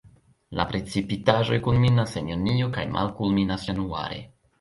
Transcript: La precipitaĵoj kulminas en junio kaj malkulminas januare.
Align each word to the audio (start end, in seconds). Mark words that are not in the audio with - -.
La 0.59 0.63
precipitaĵoj 0.69 1.59
kulminas 1.67 2.15
en 2.21 2.31
junio 2.31 2.71
kaj 2.79 2.87
malkulminas 2.95 3.67
januare. 3.69 4.19